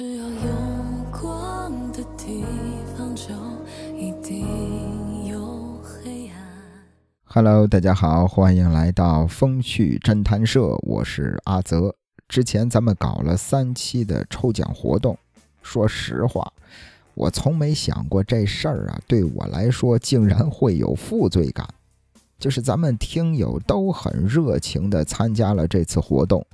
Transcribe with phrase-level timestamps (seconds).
[0.00, 2.42] 只要有光的地
[2.96, 3.34] 方，就
[3.94, 6.42] 一定有黑暗。
[7.24, 11.94] Hello，大家好，欢迎来到风趣侦探社，我是阿泽。
[12.30, 15.18] 之前咱们搞了三期的抽奖活动，
[15.60, 16.50] 说实话，
[17.12, 21.68] 我从没想过这事儿啊，对我来说竟然会有负罪感。
[22.38, 26.46] 就是咱们听友都很热情地参加了这次活动，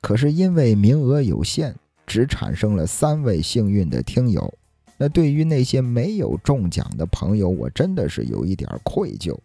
[0.00, 1.76] 可是因为名额有限，
[2.06, 4.52] 只产生了三位幸运的听友。
[4.96, 9.36] 那对于那些没有中奖的朋友，我真的是有一点愧疚。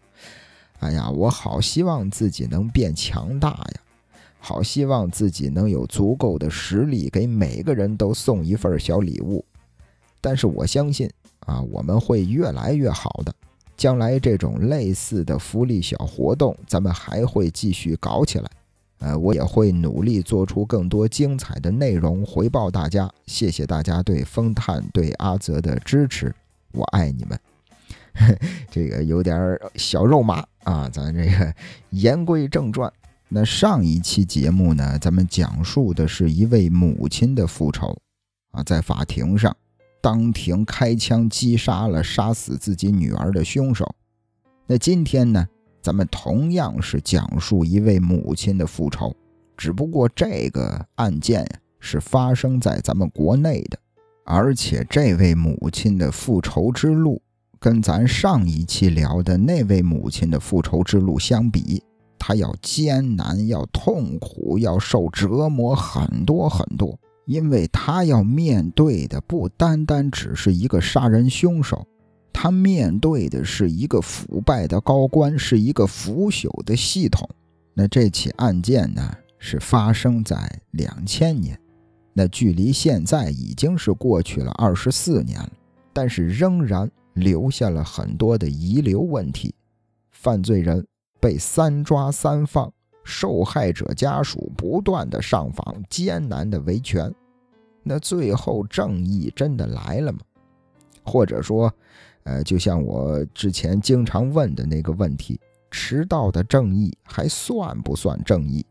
[0.80, 3.82] 哎呀，我好希望自己能变强大呀，
[4.40, 9.44] 好希望自己能有足够的实力给每个人都送一份小礼物。
[10.22, 11.10] 但是我相信
[11.42, 13.34] 啊，我们会越来越好的。
[13.76, 18.50] 将来这种类似的福利小活动，咱们还会继续搞起来。
[19.00, 23.10] 呃，我也会努力做出更多精彩的内容回报大家。
[23.26, 26.34] 谢谢大家对风探、对阿泽的支持，
[26.74, 27.40] 我爱你们。
[28.70, 31.54] 这个有点小肉麻啊，咱这个
[31.92, 32.92] 言归正传。
[33.30, 37.96] 那上一期节目呢，咱们讲述的是一位母亲的复仇
[38.52, 39.56] 啊，在法庭上
[40.02, 43.96] 当庭开枪击杀了杀死自己女儿的凶手。
[44.66, 45.48] 那今天呢，
[45.82, 49.16] 咱们同样是讲述一位母亲的复仇，
[49.56, 51.48] 只不过这个案件
[51.80, 53.78] 是发生在咱们国内的，
[54.26, 57.22] 而且这位母亲的复仇之路。
[57.62, 61.84] 跟咱上一期聊的那位母亲的复仇之路相比，
[62.18, 71.86] 她要艰难、要痛苦、要受折磨很多很多，因为她要面对的不单单只是一个杀人凶手，
[72.42, 77.30] 他面对的是一个腐败的高官，是一个腐朽的系统。
[77.74, 81.60] 那这起案件呢，是发生在两千年，
[82.14, 85.52] 那距离现在已经是过去了二十四年了，
[85.92, 86.90] 但是仍然。
[87.16, 89.54] 留下了很多的遗留问题，
[90.12, 90.88] 犯罪人
[91.20, 92.72] 被三抓三放，
[93.04, 97.14] 受害者家属不断的上访，艰难的维权。
[97.84, 100.20] 那最后正义真的来了吗？
[101.04, 101.74] 或者说，
[102.24, 105.40] 呃，就像我之前经常问的那个问题：
[105.72, 108.66] 迟到的正义还算不算正义？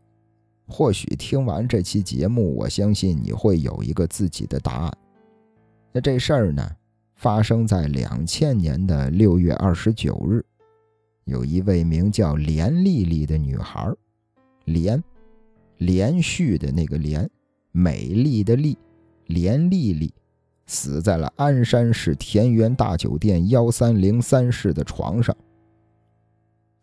[0.67, 4.97] 或许听完这期节目，我相信你会有一个自己的答案。
[5.91, 6.69] 那这事儿呢？
[7.15, 10.41] 发生在两千年的六月二十九日，
[11.25, 13.91] 有一位名叫连丽丽的女孩，
[14.63, 15.03] 连，
[15.79, 17.29] 连续的那个连，
[17.73, 18.77] 美丽的丽，
[19.25, 20.13] 连丽丽，
[20.69, 25.35] 死在了鞍山市田园大酒店幺三零三室的床上。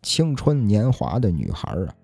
[0.01, 1.95] 青春年华的女孩啊，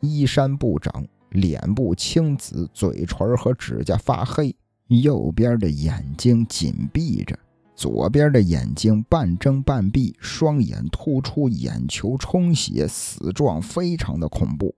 [0.00, 0.90] 衣衫不整，
[1.28, 7.38] 脸部青紫，嘴唇和指甲发黑，右边的眼睛紧闭着。
[7.74, 14.74] 左边的眼睛半睁半闭，双眼突出，眼球充血，死状非常的恐怖。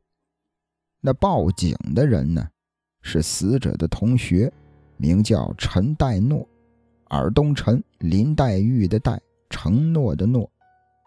[1.01, 2.49] 那报警的人呢，
[3.01, 4.53] 是死者的同学，
[4.99, 6.47] 名叫陈代诺，
[7.09, 10.51] 尔东陈，林黛玉的黛，承诺的诺，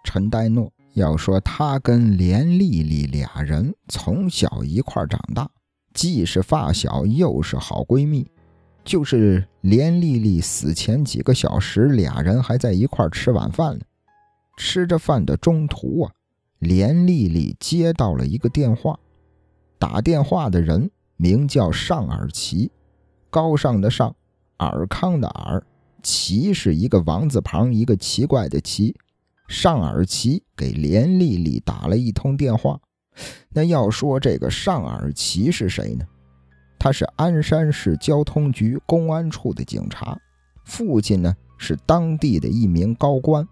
[0.03, 0.71] 陈代诺。
[0.93, 5.49] 要说他跟连丽丽俩人从小一块长大，
[5.93, 8.29] 既是发小，又是好闺蜜。
[8.83, 13.85] 就是连丽丽死前几个小时，俩人还在一块吃晚饭呢。
[14.57, 16.11] 吃着饭的中途啊，
[16.59, 18.99] 连丽丽接到了一个电话，
[19.79, 22.69] 打电话的人名叫尚尔奇，
[23.31, 24.13] 高尚的尚，
[24.57, 25.63] 尔康的尔，
[26.03, 28.93] 奇是一个王字旁，一个奇怪的奇。
[29.47, 32.79] 尚尔奇给连丽丽打了一通电话。
[33.49, 36.05] 那要说这个尚尔奇是谁呢？
[36.77, 40.19] 他是鞍山市交通局公安处的警察，
[40.65, 43.47] 父亲呢是当地的一名高官。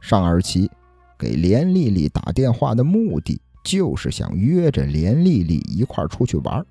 [0.00, 0.70] 尚尔奇
[1.18, 6.64] 给连丽丽打电话的目的，就是想约着连丽丽一块出去玩。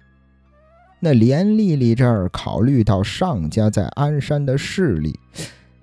[1.01, 5.19] 那连丽丽这儿考虑到尚家在鞍山的势力，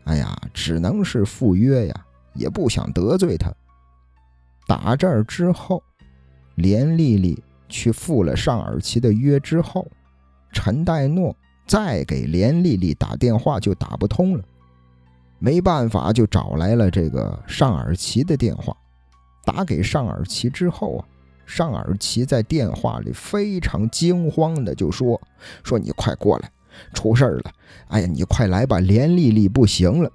[0.05, 3.53] 哎呀，只能是赴约呀，也不想得罪他。
[4.67, 5.83] 打这儿之后，
[6.55, 7.43] 连丽丽。
[7.71, 9.87] 去赴了尚尔奇的约之后，
[10.53, 11.37] 陈代诺
[11.67, 14.45] 再给连丽丽打电话就打不通了，
[15.39, 18.75] 没办法就找来了这个尚尔奇的电话。
[19.45, 21.05] 打给尚尔奇之后啊，
[21.49, 25.19] 尚尔奇在电话里非常惊慌的就说
[25.65, 26.53] ：“说你快过来，
[26.93, 27.51] 出事了！
[27.89, 30.13] 哎呀，你快来吧，连丽丽不行了。”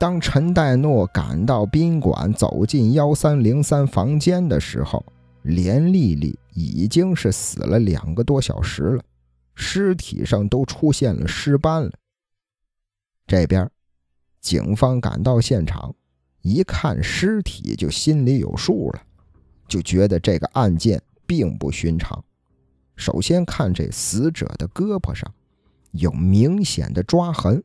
[0.00, 5.04] 当陈代诺赶到宾馆，走进幺三零三房间的时候，
[5.42, 9.02] 连丽丽已经是死了两个多小时了，
[9.54, 11.92] 尸体上都出现了尸斑了。
[13.28, 13.70] 这边，
[14.40, 15.94] 警方赶到现场，
[16.40, 19.02] 一看尸体就心里有数了，
[19.66, 22.22] 就觉得这个案件并不寻常。
[22.96, 25.32] 首先看这死者的胳膊上
[25.92, 27.62] 有明显的抓痕，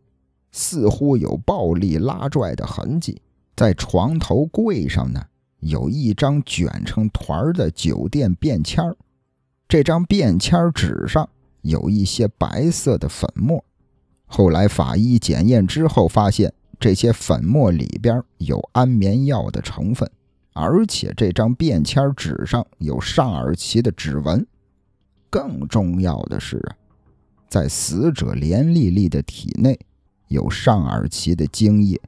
[0.52, 3.22] 似乎有暴力拉拽的痕迹。
[3.56, 5.24] 在床头柜上呢，
[5.60, 8.96] 有一张卷成团的酒店便签
[9.68, 11.28] 这张便签纸上
[11.62, 13.64] 有一些白色的粉末。
[14.26, 20.10] 后来法医检验之后发现，这些粉末里边有安眠药的成分，
[20.58, 24.46] 而且这张便签纸上有尚尔奇的指纹。
[25.30, 26.76] 更重要的是啊，
[27.48, 29.78] 在死者连丽丽的体内
[30.30, 32.00] 有尚尔奇的精液，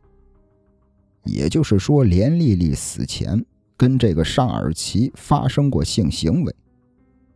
[1.24, 3.46] 也就是说，连丽丽死前
[3.78, 6.56] 跟这个尚尔奇发生过性行为。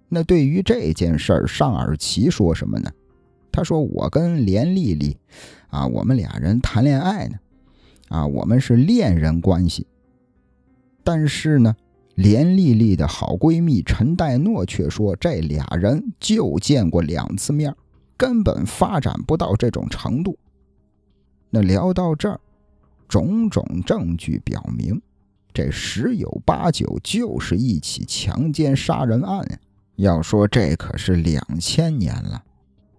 [0.10, 2.92] 那对于这件事儿，尚尔奇说什么呢？
[3.52, 5.16] 他说：“我跟连丽丽，
[5.68, 7.38] 啊，我们俩人谈恋爱呢，
[8.10, 9.86] 啊，我们是恋人关系。
[11.04, 11.76] 但是呢，
[12.16, 17.76] 连丽丽的好闺蜜陈黛诺却说，这俩人就见过两次面，
[18.16, 20.38] 根本发展不到这种程度。
[21.50, 22.40] 那聊到这儿，
[23.08, 25.02] 种种证据表明，
[25.54, 29.60] 这十有八九就是一起强奸杀人案呀。
[29.98, 32.44] 要说这可是两千年了。”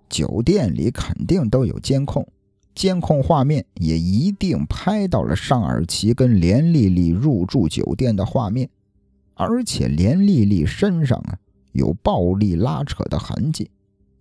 [0.08, 2.24] 酒店里肯定都有监控，
[2.74, 8.68] 监控画面也一定拍到了尚尔奇跟连丽丽入住酒店的画面，
[9.34, 11.38] 而且连丽丽身上啊
[11.72, 13.70] 有暴力拉扯的痕迹，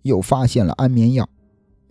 [0.02, 1.28] 又发现了安眠药，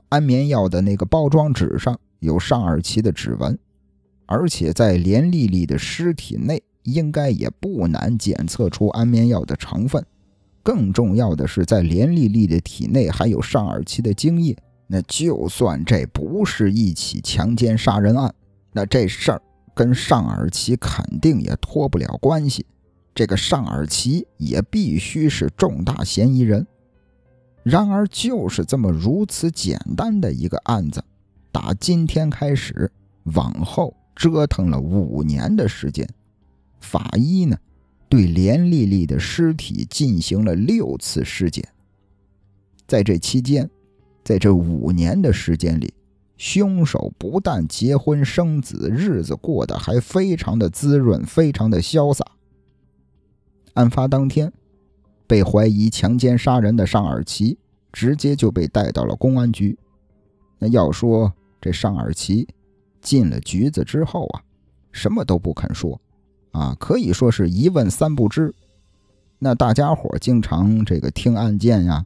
[0.09, 3.59] 安眠药的那个包装纸上有尚尔奇的指纹，
[4.25, 10.05] 而且在连丽丽的尸体内应该也不难检测出安眠药的成分。
[10.63, 14.55] 更重要的是，在连丽丽的体内还有尚尔奇的精液。
[14.87, 18.33] 那就算这不是一起强奸杀人案，
[18.71, 19.41] 那这事儿
[19.73, 22.65] 跟尚尔奇肯定也脱不了关系。
[23.15, 26.65] 这个尚尔奇也必须是重大嫌疑人。
[27.63, 31.03] 然而，就是这么如此简单的一个案子，
[31.51, 32.91] 打今天开始
[33.23, 36.07] 往后折腾了五年的时间，
[36.81, 37.57] 法医呢？
[38.09, 41.67] 对连丽丽的尸体进行了六次尸检，
[42.85, 43.67] 在这期间，
[44.23, 45.93] 在这五年的时间里，
[46.37, 52.25] 凶手不但结婚生子，日子过得还非常的滋润，非常的潇洒。
[53.73, 54.51] 案发当天，
[55.27, 57.57] 被怀疑强奸杀人的尚尔奇
[57.91, 59.77] 直接就被带到了公安局。
[60.59, 62.47] 那要说这尚尔奇
[63.01, 64.41] 进了局子之后啊，
[64.91, 65.99] 什么都不肯说。
[66.51, 68.53] 啊，可以说是一问三不知。
[69.39, 72.05] 那大家伙经常这个听案件呀，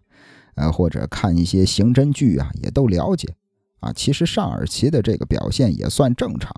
[0.57, 3.33] 呃，或者看一些刑侦剧啊，也都了解。
[3.79, 6.51] 啊，其实尚尔奇的这个表现也算正常，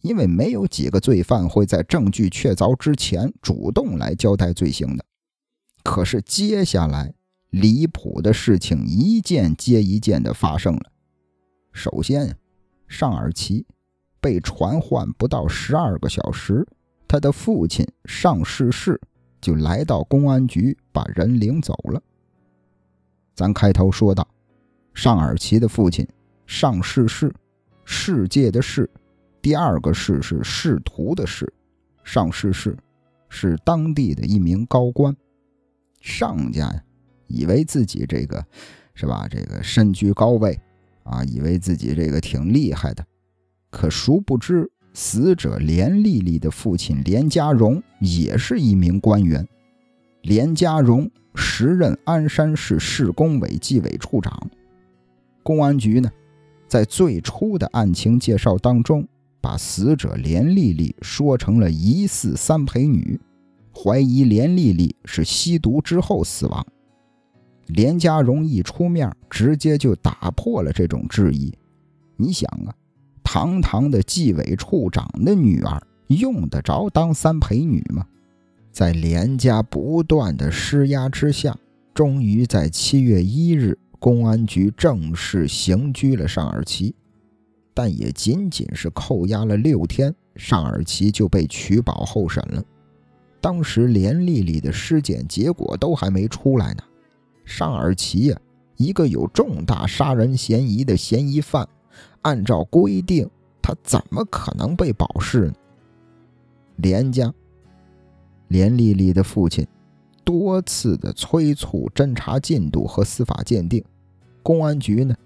[0.00, 5.04] 因为没有几个罪犯会在证据确凿之前主动来交代罪行的。
[5.84, 7.12] 可是接下来
[7.50, 10.90] 离谱的事情一件接一件的发生了。
[11.72, 12.36] 首先，
[12.88, 13.66] 尚尔奇
[14.20, 16.66] 被传唤不到十二个小时。
[17.06, 18.98] 他的父亲尚世世
[19.38, 22.02] 就来到公安局，把人领走了。
[23.34, 24.26] 咱开头说到，
[24.94, 26.06] 尚尔奇的父亲
[26.46, 27.32] 尚世世，
[27.84, 28.88] 世界的世，
[29.40, 31.52] 第二个世是仕途的仕，
[32.04, 32.76] 尚世世
[33.28, 35.16] 是当地的一名高官。
[36.00, 36.84] 尚家呀，
[37.26, 38.44] 以为自己这个
[38.94, 40.60] 是吧，这个身居高位
[41.04, 43.04] 啊，以为自己这个挺厉害的，
[43.70, 44.70] 可殊不知。
[44.94, 49.48] 死者连丽丽的父亲连家荣也是一名官员，
[50.20, 51.10] 连家荣
[51.42, 54.48] 时任鞍山市市工委纪委处长。
[55.42, 56.08] 公安局呢，
[56.68, 59.06] 在最初的案情介绍当中，
[59.40, 63.20] 把死者连丽丽说成了疑似三陪女，
[63.76, 66.64] 怀疑连丽丽是吸毒之后死亡。
[67.66, 71.52] 连家荣一出面，直接就打破了这种质疑。
[72.16, 72.72] 你想啊。
[73.24, 78.04] 堂堂的纪委处长的女儿，用得着当三陪女吗？
[78.72, 81.56] 在连家不断的施压之下，
[81.92, 86.94] 终于在七月一日，公安局正式刑拘了尚尔奇。
[87.74, 92.64] 但也仅仅是扣押了六天，尚尔奇就被取保候审了。
[93.42, 96.82] 当时连丽丽的尸检结果都还没出来呢，
[97.44, 98.40] 尚尔奇呀，
[98.76, 101.68] 一个有重大杀人嫌疑的嫌疑犯。
[102.22, 103.28] 按照规定，
[103.60, 105.52] 他怎么可能被保释呢？
[106.76, 107.32] 连家、
[108.52, 109.66] 连丽丽的父亲
[110.22, 113.82] 多次的催促侦查进度和司法鉴定，
[114.42, 115.16] 公安局呢，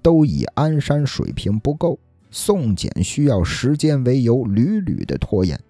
[0.00, 1.98] 都以鞍山水平不够、
[2.30, 5.60] 送检需要时间为由，屡屡的拖延。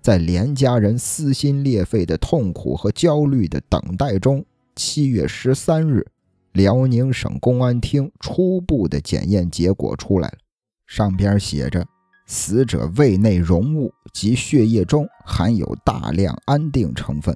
[0.00, 4.42] 在连家人撕心裂肺的痛苦和焦虑的等待中，
[4.74, 6.06] 七月十三日，
[6.52, 10.38] 辽宁省公安厅初步的检验结果出来了，
[10.86, 11.86] 上边写着。
[12.30, 17.34] 死者胃内容物及血液中含有大量安定成分。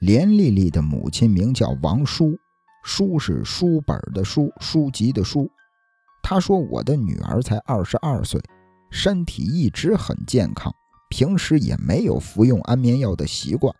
[0.00, 2.36] 连丽丽的母亲名叫王书，
[2.84, 5.50] 书是书本的书，书籍的书。
[6.22, 8.38] 她说：“我的女儿才二十二岁，
[8.90, 10.70] 身体一直很健康，
[11.08, 13.74] 平时也没有服用安眠药的习惯。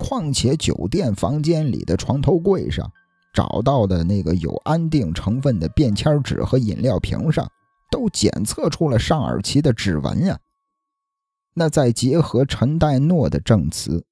[0.00, 2.90] 况且酒店房间里的床头柜上
[3.32, 7.48] 找到的那个有安定成分的便签纸和饮料瓶上。”
[7.94, 10.36] 都检测出了尚尔奇的指纹呀，
[11.54, 14.04] 那再结合陈代诺的证词，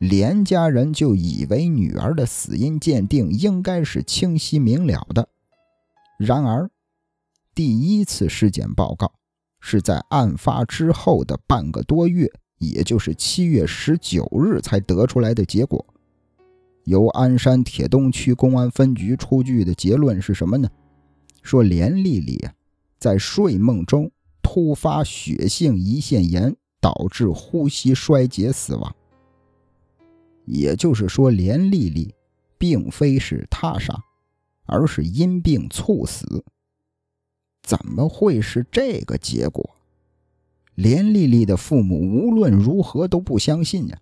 [0.00, 5.28] 连家人就以为女儿的死因鉴定应该是清晰明了的。
[6.18, 6.68] 然而，
[7.54, 9.12] 第一次尸检报告
[9.60, 12.28] 是在案发之后的半个多月，
[12.58, 15.86] 也就是七月十九日才得出来的结果。
[16.86, 20.68] 由鞍山铁东区公安分局出具的结论是什么呢？
[21.40, 22.52] 说连丽丽啊。
[22.98, 24.10] 在睡梦中
[24.42, 28.94] 突发血性胰腺炎，导致呼吸衰竭死亡。
[30.44, 32.14] 也就是说，连丽丽
[32.56, 33.94] 并非是他杀，
[34.64, 36.44] 而是因病猝死。
[37.62, 39.76] 怎么会是这个结果？
[40.74, 43.98] 连丽丽的父母无论如何都不相信呀！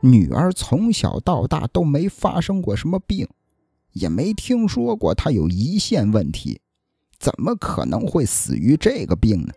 [0.00, 3.28] 女儿从小到大都没发生过什么病，
[3.92, 6.60] 也没听说过她有胰腺问题。
[7.18, 9.52] 怎么可能会死于这个病呢？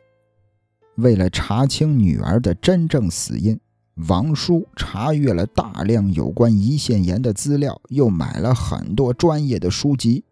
[0.96, 3.60] 为了查清女儿的真正死因，
[4.08, 10.24] 王叔查阅了大量有关胰腺炎的资料，又买了很多专业的书籍。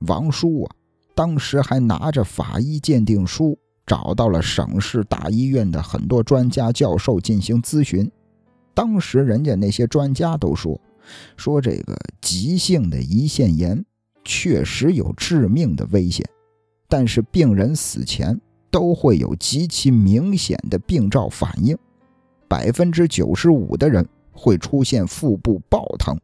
[0.00, 0.74] 王叔啊，
[1.14, 8.10] 当时还拿着法医鉴定书，找到了省市大医院的很多专家教授进行咨询。
[8.72, 10.80] 当时人家那些专家都说，
[11.36, 13.84] 说这个急性的胰腺炎
[14.24, 16.24] 确实有致命的危险。
[16.88, 18.40] 但是病人死前
[18.70, 21.76] 都会有极其明显的病灶反应，
[22.48, 26.18] 百分之九十五的人会出现腹部爆疼，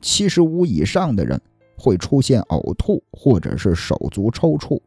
[0.00, 1.40] 七十五以上的人
[1.78, 4.80] 会出现呕吐或者是手足抽搐，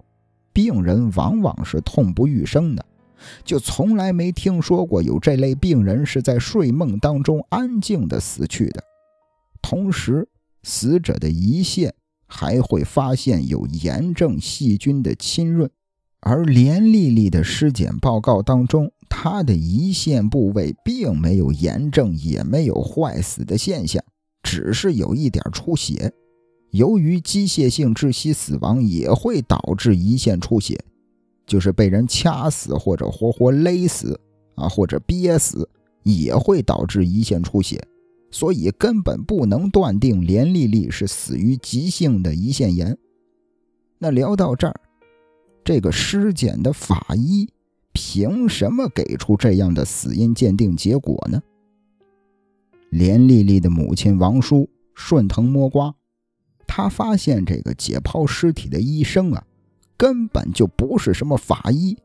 [0.51, 2.85] 病人往往是痛不欲生的，
[3.45, 8.83] 就从来没听说过有这类病人是在睡梦当中安静的死去的。
[9.61, 10.27] 同时，
[10.63, 11.93] 死者的胰腺。
[12.35, 15.69] 还会发现有炎症细菌的侵润，
[16.21, 24.03] 而连丽丽的尸检报告当中，她的胰腺部位并没有炎症，也没有坏死的现象，
[24.41, 26.11] 只是有一点出血。
[26.71, 30.83] 由于机械性窒息死亡也会导致胰腺出血，
[31.45, 34.19] 就是被人掐死或者活活勒死
[34.55, 35.69] 啊，或者憋死
[36.01, 37.79] 也会导致胰腺出血。
[38.33, 42.97] 所以根本不能断定连丽丽是死于急性的胰腺炎。
[43.99, 44.73] 那聊到这儿，
[45.63, 47.47] 这个尸检的法医
[47.93, 51.43] 凭什么给出这样的死因鉴定结果呢？
[52.89, 55.93] 连丽丽的母亲王叔顺藤摸瓜，
[56.65, 59.45] 他发现这个解剖尸体的医生啊，
[59.95, 61.95] 根本就不是什么法医。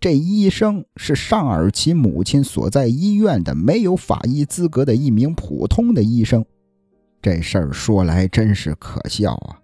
[0.00, 6.44] 这医生是尚尔奇母亲所在医院的没有法医资格的一名普通的医生。
[7.20, 9.58] 这事儿说来真是可笑啊！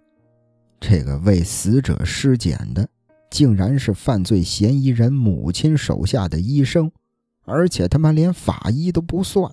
[0.81, 2.85] 这个为死者尸检的，
[3.29, 6.91] 竟然是犯罪嫌疑人母亲手下的医生，
[7.45, 9.49] 而且他妈连法医都不算，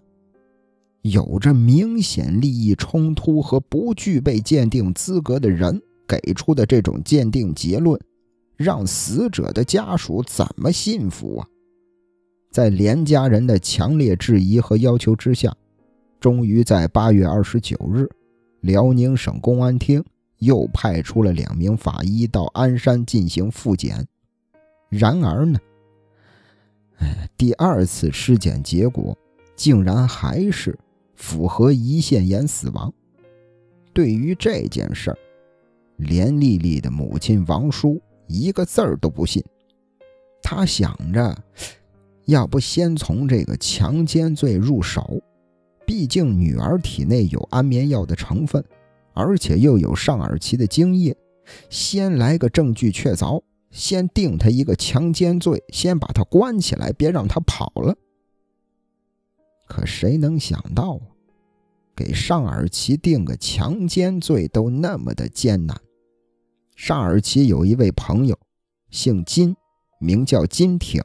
[1.03, 7.97] 有着明显利益冲突和不具备鉴定资格的人给出的这种鉴定结论。
[8.57, 11.47] 让死者的家属怎么信服啊？
[12.51, 15.57] 在连家人的强烈质疑和要求之下，
[16.21, 18.09] 终于在八月二十九日，
[18.61, 20.05] 辽宁省公安厅
[20.39, 24.07] 又派出了两名法医到鞍山进行复检。
[24.91, 25.59] 然而呢，
[26.99, 29.17] 哎，第二次尸检结果
[29.57, 30.79] 竟然还是
[31.17, 32.93] 符合胰腺炎死亡。
[33.95, 35.19] 对于这件事儿，
[35.97, 37.99] 连丽丽的母亲王叔。
[38.33, 39.45] 一个字儿都不信，
[40.43, 41.37] 他想着，
[42.25, 45.23] 要不先从这个强奸罪入手，
[45.87, 48.65] 毕竟女儿体内有安眠药的成分，
[49.13, 51.15] 而且又有尚尔奇的精液，
[51.69, 57.95] 先来个证据确凿，先定他一个强奸罪，先把他关起来，别让他跑了。
[59.67, 61.05] 可谁能想到啊，
[61.95, 65.79] 给尚尔奇定个强奸罪都那么的艰难。
[66.75, 68.37] 尚尔奇有一位朋友，
[68.91, 69.55] 姓金，
[70.01, 71.01] 名叫金挺，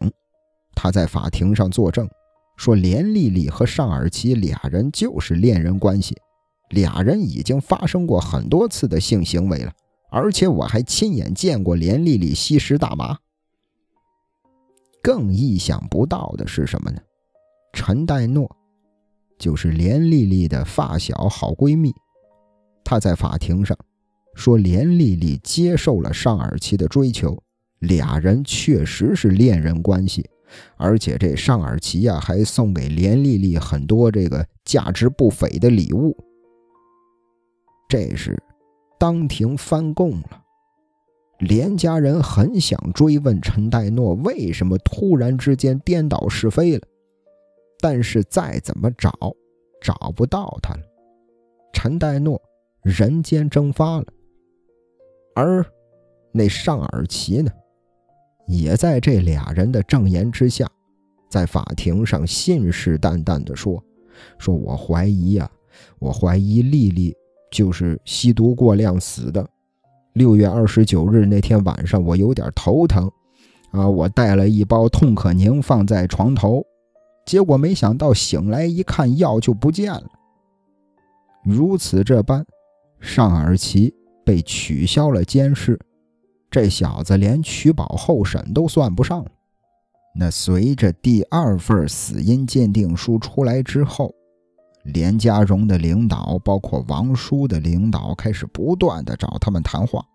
[0.74, 2.10] 他在法庭上作证，
[2.56, 6.16] 说连丽丽和尚尔奇俩人就是恋人关系，
[6.70, 9.72] 俩人已经发生过很多次的性行为了，
[10.10, 13.18] 而且我还亲眼见过连丽丽吸食大麻。
[15.04, 17.00] 更意想不到的是什么呢？
[17.74, 18.50] 陈代诺，
[19.38, 21.94] 就是连丽丽的发小好闺蜜，
[22.84, 23.78] 她在法庭上
[24.38, 27.36] 说，连丽丽接受了尚尔奇的追求，
[27.80, 30.24] 俩人确实是恋人关系，
[30.78, 36.16] 而且这尚尔奇呀还送给连丽丽很多这个价值不菲的礼物。
[37.90, 38.38] 这是
[39.00, 40.44] 当庭翻供了。
[41.40, 46.82] 连家人很想追问陈代诺为什么突然之间颠倒是非了，
[47.80, 49.12] 但是再怎么找，
[49.82, 50.82] 找不到他了。
[51.74, 52.42] 陈代诺
[52.82, 54.06] 人间蒸发了，
[55.38, 55.64] 而
[56.32, 57.52] 那尚尔奇呢，
[58.48, 60.68] 也在这俩人的证言之下，
[61.30, 63.80] 在法庭上信誓旦旦地说
[64.40, 65.48] ：“说我怀疑呀，
[66.00, 67.16] 我怀疑丽丽
[67.52, 69.48] 就是吸毒过量死的。”
[70.14, 73.08] 六月二十九日那天晚上，我有点头疼，
[73.70, 76.66] 啊，我带了一包痛可宁放在床头，
[77.28, 80.10] 结果没想到醒来一看，药就不见了。
[81.44, 82.44] 如此这般，
[83.00, 83.94] 尚尔奇
[84.28, 85.80] 被取消了监视，
[86.52, 89.26] 这小子连取保候审都算不上。
[90.14, 94.14] 那随着第二份死因鉴定书出来之后，
[94.84, 100.06] 连家荣的领导，包括王叔的领导，开始不断的找他们谈话，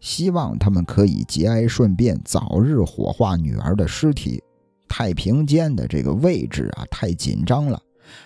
[0.00, 4.38] 希望他们可以节哀顺变，早日火化女儿的尸体。
[4.86, 7.80] 太平间的这个位置啊，太紧张了，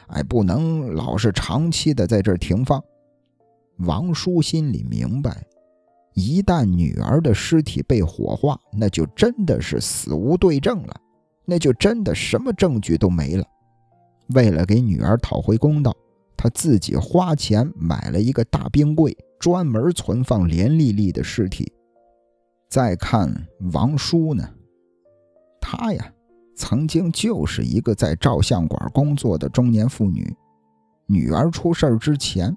[0.09, 2.83] 哎，不能老是长期的在这儿停放。
[3.79, 5.45] 王叔心里明白，
[6.15, 10.97] 一旦女儿的尸体被火化，那就真的是死无对证了，
[11.45, 13.45] 那就真的什么证据都没了。
[14.29, 15.95] 为了给女儿讨回公道，
[16.37, 21.73] 他自己花钱买了一个大冰柜，专门存放连丽丽的尸体。
[22.69, 24.49] 再看王叔呢，
[25.61, 26.13] 他呀，
[26.57, 30.35] 曾经就是一个在照相馆工作的中年妇女。
[31.07, 32.57] 女儿出事之前，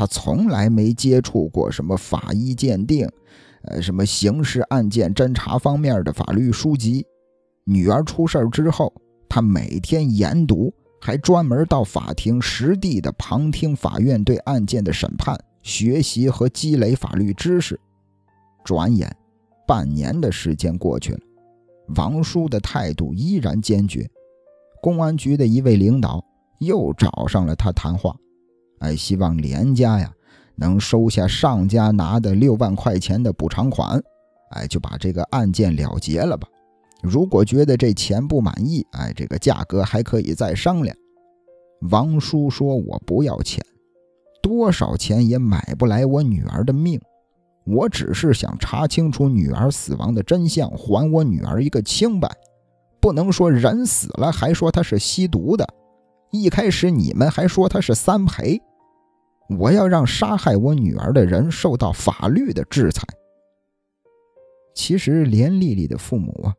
[0.00, 3.06] 他从来没接触过什么法医鉴定，
[3.64, 7.04] 呃，什么刑事案件侦查方面的法律书籍。
[7.64, 8.90] 女儿出事之后，
[9.28, 10.72] 他每天研读。
[11.02, 17.78] 还专门到法庭实地的旁听法院对案件的审判，学习和积累法律知识。
[18.64, 19.14] 转眼
[19.66, 21.20] 半年的时间过去了，
[21.96, 24.08] 王叔的态度依然坚决。
[24.82, 26.24] 公安局的一位领导
[26.58, 28.14] 又找上了他谈话，
[28.80, 30.12] 哎，希望连家呀
[30.56, 34.02] 能收下上家拿的六万块钱的补偿款，
[34.50, 36.46] 哎，就把这个案件了结了吧。
[37.02, 40.94] 如果觉得这钱不满意，哎，这个价格还可以再商量。
[41.90, 43.64] 王叔说：“我不要钱，
[44.42, 47.00] 多少钱也买不来我女儿的命。
[47.64, 52.30] 我只是想查清楚女儿死亡的真相，还我女儿一个清白。
[53.00, 55.66] 不能说人死了还说他是吸毒的。
[56.30, 58.60] 一开始你们还说他是三陪。
[59.58, 63.02] 我要让杀害我女儿的人受到法律的制裁。”
[64.74, 66.54] 其实连丽丽的父母啊。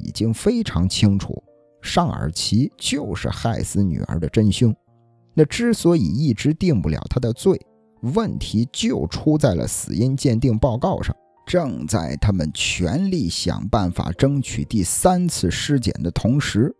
[0.00, 1.42] 已经非常清楚，
[1.82, 4.72] 尚尔奇就是害死女儿的真凶。
[5.34, 7.60] 那之所以一直定不了他的罪，
[8.14, 11.12] 问题就出在了死因鉴定报告上。
[11.44, 16.72] 正在他们全力想办法争取第三次尸检的同时，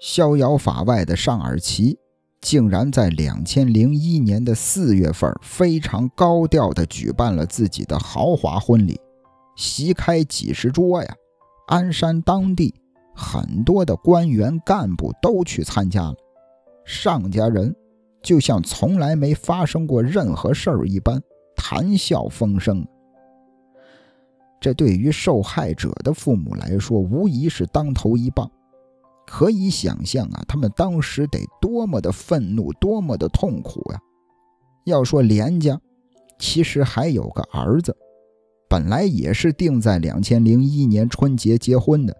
[0.00, 1.98] 逍遥法外的尚尔奇
[2.40, 8.98] 竟然在两千零一年的四月份非常高调地举办了自己的豪华婚礼，
[9.56, 11.14] 席开几十桌呀。
[11.68, 12.74] 鞍山当地
[13.14, 16.14] 很多的官员干部都去参加了，
[16.84, 17.72] 尚家人
[18.22, 21.22] 就像从来没发生过任何事儿一般，
[21.54, 22.84] 谈笑风生。
[24.60, 28.50] 这对于受害者的父母来说，无疑是当头一棒。
[29.30, 34.00] 可以想象啊，他们当时得多么的愤怒，多么的痛苦呀！
[34.84, 35.80] 要说连家，
[36.36, 37.96] 其实还有个儿子。
[38.68, 42.16] 本来也是定在两千零一年春节结婚的，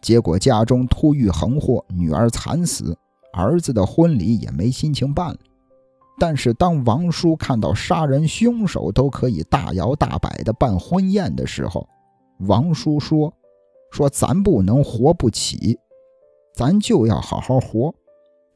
[0.00, 2.96] 结果家中突遇横祸，女儿惨死，
[3.34, 5.38] 儿子的婚礼也没心情办了。
[6.18, 11.86] 但是当王叔看到杀人凶手都可以大摇大摆的办婚宴的时候，
[12.40, 13.32] 王叔说
[13.92, 15.78] ：“说咱不能活不起，
[16.58, 17.94] 咱就要好好活，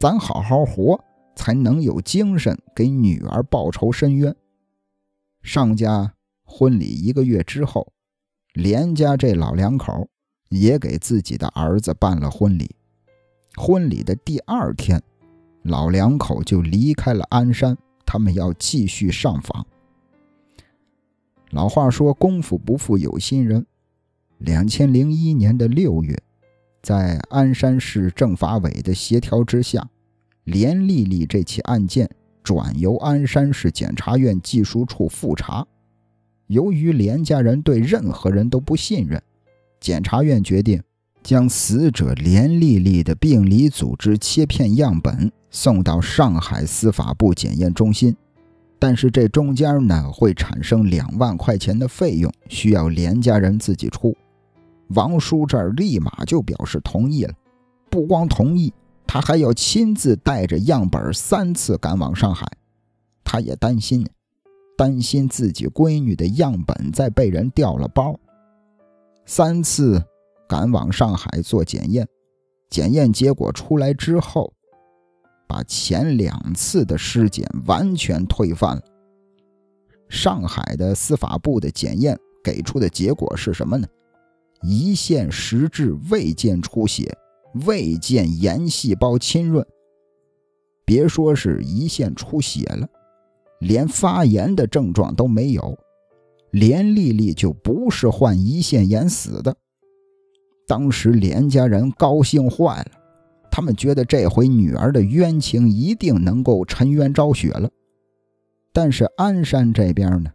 [0.01, 1.05] 咱好好活
[1.37, 4.35] 才能有精神给女儿报仇伸冤。”
[5.41, 6.13] 上家。
[6.45, 7.93] 婚礼一个月之后，
[8.55, 10.07] 连家这老两口
[10.51, 12.75] 也给自己的儿子办了婚礼。
[13.57, 15.01] 婚礼的第二天，
[15.63, 19.65] 老两口就离开了鞍山，他们要继续上访。
[21.53, 23.65] 老话说：“功夫不负有心人。”
[24.37, 26.23] 两千零一年的六月，
[26.83, 29.89] 在鞍山市政法委的协调之下，
[30.45, 32.11] 连丽丽这起案件
[32.43, 35.65] 转由鞍山市检察院技术处复查。
[36.49, 39.23] 由于连家人对任何人都不信任，
[39.81, 40.83] 检察院决定
[41.23, 48.17] 将死者连丽丽的病理组织切片样本送到上海司法部检验中心。
[48.81, 54.17] 但是这中间呢会产生两万块钱的费用，需要连家人自己出。
[54.95, 57.35] 王叔这儿立马就表示同意了，
[57.91, 58.73] 不光同意，
[59.07, 62.47] 他还要亲自带着样本三次赶往上海。
[63.25, 64.07] 他也担心，
[64.77, 68.19] 担心自己闺女的样本再被人调了包。
[69.25, 70.03] 三次
[70.49, 72.07] 赶往上海做检验，
[72.69, 74.53] 检验结果出来之后。
[75.45, 78.83] 把前两次的尸检完全推翻了。
[80.09, 83.87] 上海的司法部的检验给出的结果是什么呢？
[84.63, 87.17] 胰腺实质未见出血，
[87.67, 89.67] 未见炎细胞侵润。
[90.85, 92.89] 别说是胰腺出血了，
[93.61, 95.79] 连发炎的症状都没有。
[96.51, 99.57] 连丽丽就不是患胰腺炎死的。
[100.67, 102.91] 当时连家人高兴坏了。
[103.51, 107.71] 他们觉得这回女儿的冤情一定能够沉冤昭雪了，
[108.73, 110.31] 但是鞍山这边呢，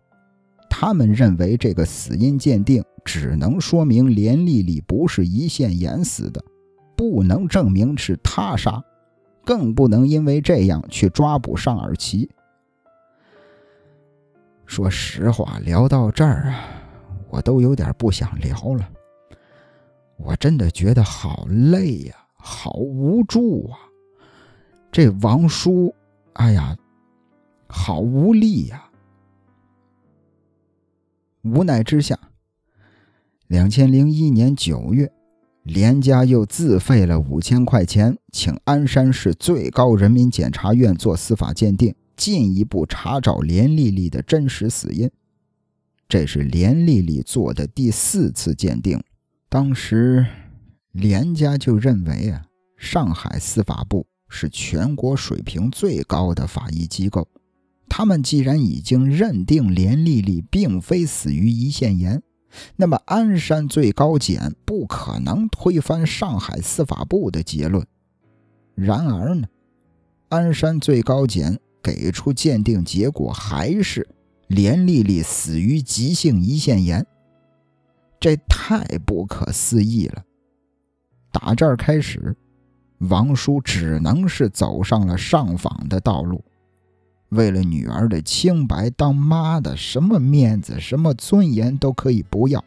[0.79, 6.39] 他们认为这个死因鉴定只能说明连丽丽不是胰腺炎死的，
[6.95, 8.79] 不能证明是他杀，
[9.43, 12.29] 更不能因为这样去抓捕尚尔奇。
[14.67, 16.63] 说实话，聊到这儿啊，
[17.31, 18.87] 我都有点不想聊了，
[20.17, 22.13] 我真的觉得好累呀。
[22.35, 23.79] 好无助啊！
[24.91, 25.91] 这王叔，
[26.33, 26.77] 哎呀，
[27.67, 28.86] 好无力呀！
[31.51, 32.17] 无奈之下，
[33.47, 35.11] 两千零一年九月，
[35.63, 45.09] 连家又自费了五千块钱，请鞍山市最高人民检察院做司法鉴定，进一步查找连丽丽的真实死因。
[46.07, 49.01] 这是连丽丽做的第四次鉴定，
[49.49, 50.25] 当时。
[50.93, 52.43] 连家就认为啊，
[52.75, 57.27] 上海司法部是全国水平最高的法医机构，
[57.89, 62.21] 他们既然已经认定连丽丽并非死于胰腺炎，
[62.75, 67.85] 那么鞍山最高检不可能推翻上海司法部的结论。
[68.75, 69.47] 然而呢，
[70.29, 74.07] 鞍山最高检给出鉴定结果还是
[74.47, 77.05] 连丽丽死于急性胰腺炎，
[78.19, 80.23] 这太不可思议了。
[81.31, 82.35] 打这儿开始，
[82.99, 86.43] 王叔只能是走上了上访的道路。
[87.29, 92.63] 为了女儿的清白，当妈的什么面子、什么尊严都可以不要。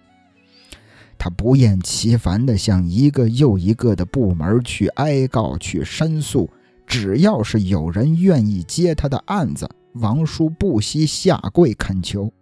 [1.16, 6.48] 他不厌其烦地向一个又一个的部门去哀告、去申诉。
[6.86, 12.32] 只要是有人愿意接他的案子，王叔不惜下跪恳求。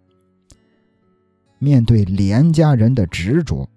[1.59, 3.69] 面对连家人的执着，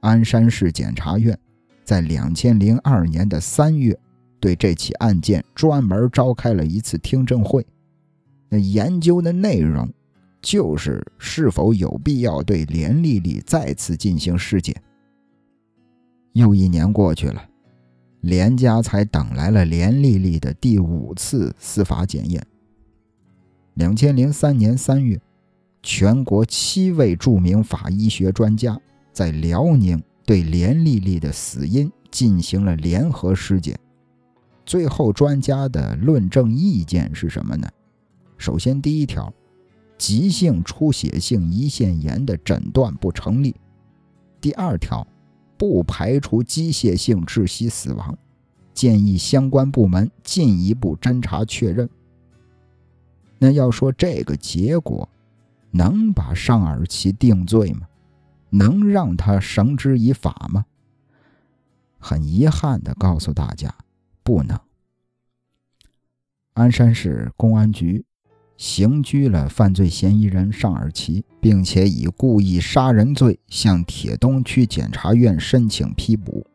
[0.00, 1.38] 鞍山市检察院。
[1.84, 3.98] 在两千零二年的三月，
[4.44, 7.66] 对这起案件专门召开了一次听证会。
[8.50, 9.90] 那研究的内容
[10.42, 14.76] 就是是否有必要对连丽丽再次进行尸检。
[16.34, 17.42] 又一年过去了，
[18.20, 22.46] 连家才等来了连丽丽的第五次司法检验。
[23.72, 25.18] 两千零三年三月，
[25.82, 28.78] 全国七位著名法医学专家
[29.10, 29.98] 在辽宁。
[30.26, 33.78] 对连丽丽的死因进行了联合尸检，
[34.66, 37.68] 最后专家的论证意见是什么呢？
[38.38, 39.32] 首先，第一条，
[39.96, 43.54] 急性出血性胰腺炎的诊断不成立；
[44.40, 45.06] 第二条，
[45.56, 48.16] 不排除机械性窒息死亡，
[48.72, 51.88] 建议相关部门进一步侦查确认。
[53.38, 55.08] 那要说这个结果，
[55.70, 57.86] 能把尚尔奇定罪吗？
[58.50, 60.64] 能让他绳之以法吗？
[61.98, 63.74] 很遗憾的告诉大家，
[64.24, 64.58] 不能。
[66.54, 68.04] 鞍山市公安局
[68.56, 76.46] 刑拘了犯罪嫌疑人尚尔奇，并且以故意杀人罪向铁东区检察院申请批捕。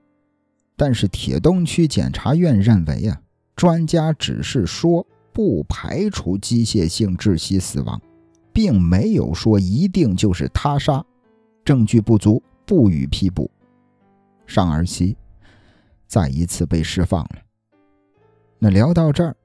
[0.75, 3.21] 但是铁东区检察院认为啊，
[3.55, 8.01] 专家只是说不排除机械性窒息死亡，
[8.53, 11.05] 并没有说一定就是他杀，
[11.65, 13.51] 证据不足，不予批捕。
[14.47, 15.17] 尚儿琪
[16.07, 17.48] 再一次被释放了。
[18.59, 19.35] 那聊到这儿，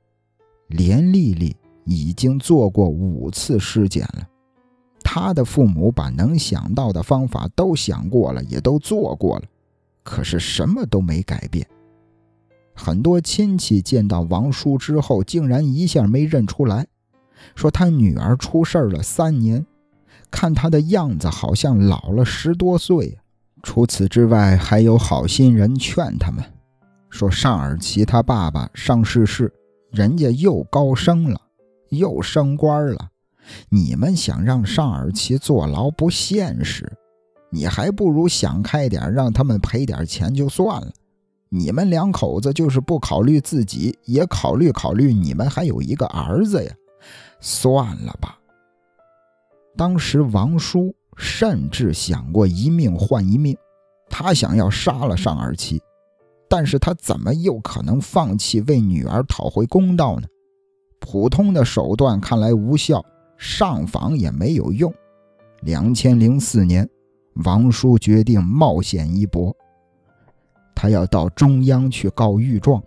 [0.67, 4.29] 连丽丽已经做过五次尸检了，
[5.05, 9.45] 她的父母把能想到的方法都想过了，也都做过了，
[10.03, 11.65] 可是什么都没改变。
[12.75, 16.89] 很多亲戚见到王叔之后，竟然一下没认出来，
[17.55, 19.65] 说他女儿出事了三年，
[20.29, 23.17] 看他的样子好像老了十多岁。
[23.63, 26.45] 除此之外，还有好心人劝他们，
[27.15, 29.53] 说尚尔奇他爸爸上世世，
[29.93, 31.41] 人家又高升了，
[31.91, 33.09] 又升官了，
[33.69, 36.93] 你们想让尚尔奇坐牢不现实，
[37.51, 40.91] 你还不如想开点，让他们赔点钱就算了。
[41.51, 46.75] 你们两口子就是不考虑自己，也考虑考虑你们还有一个儿子呀，
[47.39, 48.37] 算了吧。
[49.77, 53.57] 当时王叔甚至想过一命换一命，
[54.11, 55.81] 他想要杀了尚尔奇，
[56.57, 60.29] 但是他怎么又可能放弃为女儿讨回公道呢？
[61.01, 63.05] 普通的手段看来无效，
[63.37, 64.95] 上访也没有用。
[65.63, 66.89] 两千零四年，
[67.45, 69.53] 王叔决定冒险一搏。
[70.77, 72.81] 他要到中央去告御状。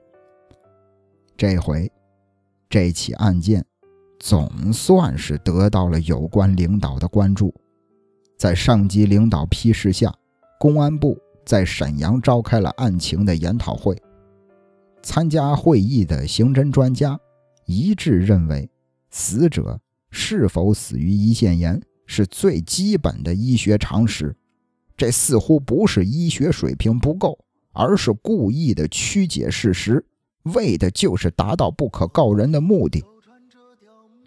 [1.36, 1.92] 这回，
[2.70, 3.66] 这起案件
[4.18, 7.54] 总算是得到了有关领导的关注。
[8.38, 10.10] 在上级领导批示下，
[10.58, 14.00] 公安部在沈阳召开了案情的研讨会。
[15.02, 17.20] 参加会议的刑侦专家
[17.66, 18.70] 一致认为，
[19.10, 19.80] 死者
[20.12, 24.36] 是否死于胰腺炎是最基本的医学常识。
[24.96, 27.40] 这似乎不是医学水平不够。
[27.80, 30.04] 而是故意的曲解事实，
[30.56, 33.04] 为的就是达到不可告人的目的。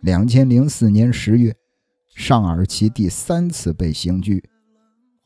[0.03, 1.53] 两千零四年十月，
[2.15, 4.41] 尚尔奇第三次被刑拘。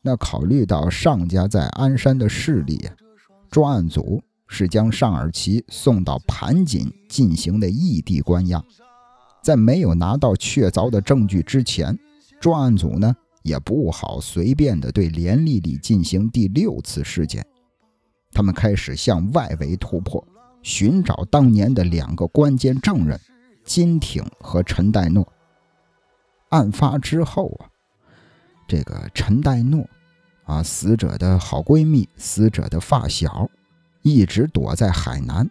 [0.07, 2.87] 那考虑到尚家在鞍山的势力，
[3.49, 8.63] 专案组是将尚尔奇送到盘锦进行的异地关押。
[9.41, 11.97] 在没有拿到确凿的证据之前，
[12.39, 17.43] 专案组呢也不好随便的对连丽丽进行第六次尸检。
[18.31, 20.23] 他们开始向外围突破，
[20.61, 23.19] 寻找当年的两个关键证人
[23.63, 25.27] 金挺和陈代诺。
[26.49, 27.65] 案发之后啊，
[28.67, 29.83] 这个陈代诺，
[30.45, 33.49] 啊，死者的好闺蜜，死者的发小，
[34.01, 35.49] 一直躲在海南。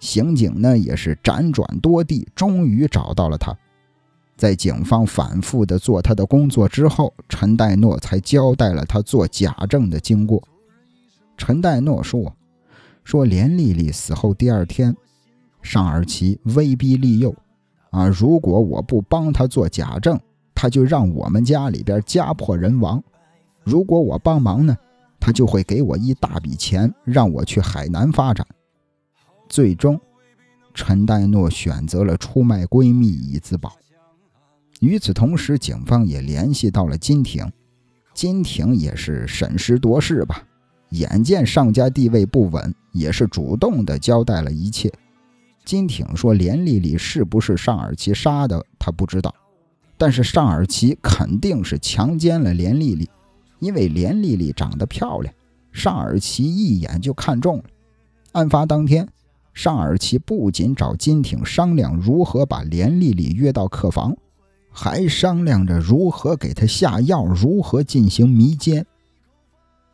[0.00, 3.56] 刑警呢也是辗转多地，终于找到了他。
[4.36, 10.40] 在警方反复的做他的工作之后，陈代诺才交代了他做假证的经过。
[11.36, 12.32] 陈代诺说
[13.02, 14.96] ：“说连丽丽死后第二天，
[15.60, 17.34] 尚尔奇威逼利诱，
[17.90, 20.18] 啊，如果我不帮他做假证，
[20.54, 23.00] 他就让我们家里边家破人亡；
[23.68, 24.74] 如果我帮忙呢，
[25.20, 28.46] 他就会给我一大笔钱，让我去海南发展。
[29.46, 30.00] 最终，
[30.72, 33.76] 陈代诺选择了出卖闺蜜以自保。
[34.80, 37.46] 与此同时，警方也联系到了金挺，
[38.14, 40.42] 金挺也是审时度势吧。”
[40.92, 44.90] 眼见上家地位不稳，也是主动的交代了一切。
[45.66, 49.34] 金挺说：“连丽丽是不是尚尔奇杀的，他不知道，
[49.98, 53.06] 但是尚尔奇肯定是强奸了连丽丽，
[53.58, 55.34] 因为连丽丽长得漂亮，
[55.72, 57.64] 尚尔奇一眼就看中了。
[58.32, 59.08] 案发当天，
[59.52, 64.16] 尚尔奇不仅找金挺商量如何把连丽丽约到客房，
[64.70, 68.86] 还商量着如何给她下药，如何进行迷奸。”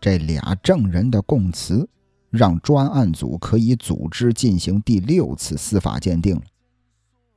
[0.00, 1.88] 这俩证人的供词，
[2.28, 6.42] 让专案组可以组织进行第六次司法鉴定了。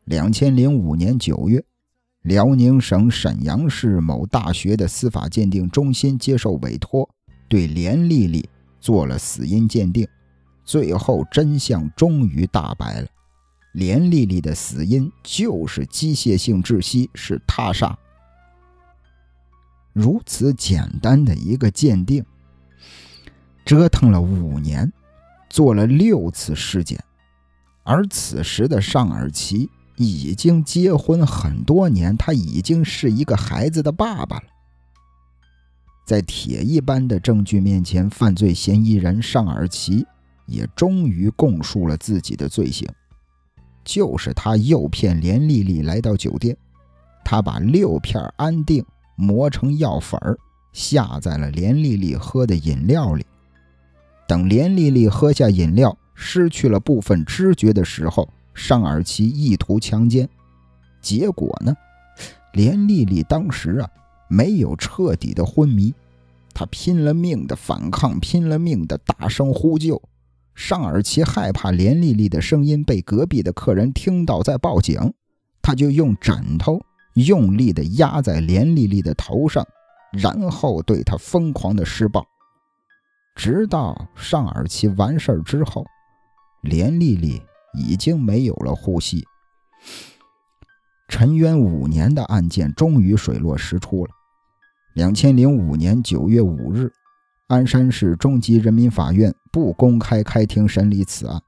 [0.04, 1.64] 两千零五年九月，
[2.28, 7.10] 辽宁省沈阳市某大学的司法鉴定中心接受委托，
[7.48, 8.50] 对连丽丽
[8.82, 10.06] 做了死因鉴定。
[10.66, 13.08] 最后真相终于大白了，
[13.72, 17.98] 连丽丽的死因就是机械性窒息，是他杀。
[19.94, 22.26] 如此简单的一个鉴定。
[23.64, 24.92] 折腾了五年，
[25.50, 27.02] 做了六次尸检，
[27.84, 34.44] 而此时的尚尔奇已经结婚很多年，他已经是一个孩子的爸爸了。
[36.06, 40.06] 在铁一般的证据面前，犯罪嫌疑人尚尔奇
[40.46, 42.88] 也终于供述了自己的罪行，
[43.84, 46.56] 就是他诱骗连丽丽来到酒店，
[47.26, 50.38] 他把六片安定磨成药粉儿，
[50.72, 53.26] 下在了连丽丽喝的饮料里。
[54.28, 60.28] 等连丽丽喝下饮料，失去了部分知觉的时候，尚尔奇意图强奸，
[61.00, 61.72] 结果呢，
[62.54, 63.88] 连丽丽当时啊
[64.28, 65.94] 没有彻底的昏迷，
[66.56, 70.02] 她拼了命的反抗，拼了命的大声呼救。
[70.56, 75.14] 尚尔奇害怕连丽丽的声音被隔壁的客人听到再报警，
[75.62, 76.82] 他就用枕头
[77.14, 79.64] 用力的压在连丽丽的头上，
[80.12, 82.26] 然后对她疯狂的施暴，
[83.36, 85.86] 直到尚尔奇完事儿之后，
[86.62, 87.40] 连丽丽
[87.74, 89.24] 已经没有了呼吸。
[91.10, 94.12] 沉冤五年的案件终于水落石出了。
[94.94, 96.92] 两千零五年九月五日，
[97.48, 101.42] 鞍山市中级人民法院不公开开庭审理此案。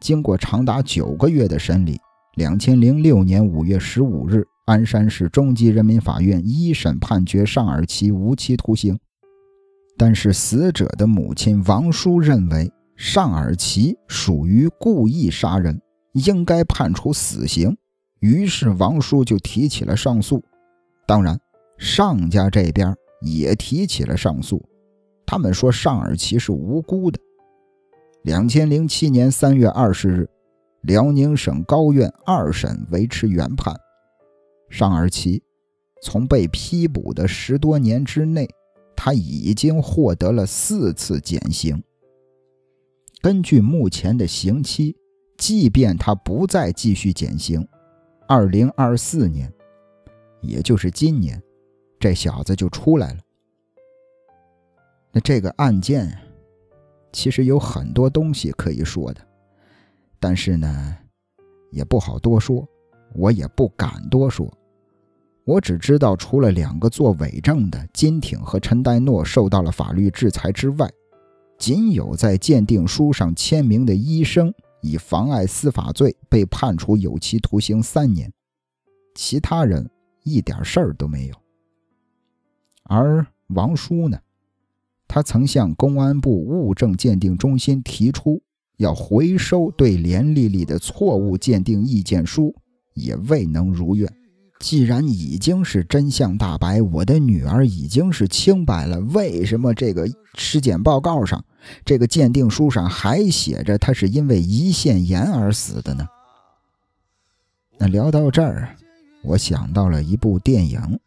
[0.00, 2.00] 经过长达九个月的审理，
[2.36, 8.98] 两千零六年五月十五日，鞍山市中级人民法院一审判决尚尔奇无期徒刑。
[9.98, 12.72] 但是死者的母亲王叔认为
[13.04, 17.76] 尚尔奇属于故意杀人，应该判处死刑。
[18.20, 20.40] 于是王叔就提起了上诉，
[21.04, 21.36] 当然，
[21.76, 24.64] 尚家这边也提起了上诉。
[25.26, 27.18] 他们说尚尔奇是无辜的。
[28.22, 30.30] 两千零七年三月二十日，
[30.82, 33.74] 辽宁省高院二审维持原判。
[34.70, 35.42] 尚尔奇
[36.04, 38.48] 从被批捕的十多年之内，
[38.94, 41.82] 他已经获得了四次减刑。
[43.22, 44.96] 根据目前的刑期，
[45.38, 47.64] 即便他不再继续减刑。
[48.26, 49.48] 二零二四年，
[50.40, 51.40] 也就是今年，
[52.00, 53.20] 这小子就出来了。
[55.12, 56.18] 那这个案件
[57.12, 59.20] 其实有很多东西可以说的，
[60.18, 60.98] 但是呢，
[61.70, 62.68] 也不好多说，
[63.14, 64.52] 我也不敢多说。
[65.44, 70.90] 我只知道，除了两个做伪证的金挺和陈代诺受到了法律制裁之外，
[71.62, 74.52] 仅有在鉴定书上签名的医生。
[74.80, 78.32] 以妨碍司法罪被判处有期徒刑三年，
[79.14, 79.88] 其他人
[80.24, 81.34] 一点事儿都没有。
[82.82, 84.18] 而王叔呢，
[85.06, 88.42] 他曾向公安部物证鉴定中心提出
[88.78, 92.52] 要回收对连丽丽的错误鉴定意见书，
[92.94, 94.12] 也未能如愿。
[94.58, 101.44] 既然已经是真相大白，我的女儿已经是清白了，为什么这个尸检报告上？
[101.84, 106.06] 这个鉴定书上还写着，他是因为胰腺炎而死的呢。
[107.78, 108.76] 那聊到这儿，
[109.22, 111.00] 我想到了一部电影，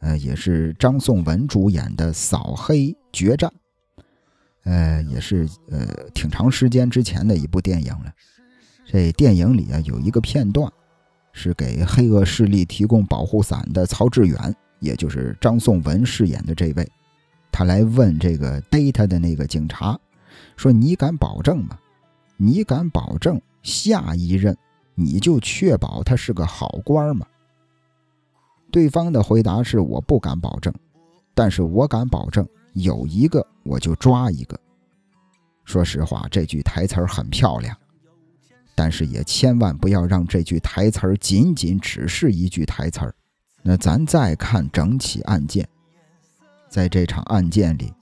[0.00, 3.50] 呃，也是张颂文主演的《扫黑决战》，
[4.64, 8.12] 呃，也是呃挺长时间之前的一部电影了。
[8.86, 10.70] 这电影里啊有一个片段，
[11.32, 16.86] 是给黑恶势力提供保护伞的曹志远，也就是张颂文饰演的这位。
[17.56, 19.96] 他来问这个逮他的那个警察，
[20.56, 21.78] 说：“你敢保证吗？
[22.36, 24.56] 你敢保证下一任
[24.96, 27.24] 你就确保他是个好官吗？”
[28.72, 30.74] 对方的回答是：“我不敢保证，
[31.32, 34.58] 但是我敢保证有一个我就抓一个。”
[35.64, 37.76] 说实话，这句台词很漂亮，
[38.74, 43.14] 但是也千万不要让这句台词仅仅只是一句台词
[43.62, 45.68] 那咱再看整起案件。
[46.74, 47.92] 在这场案件里，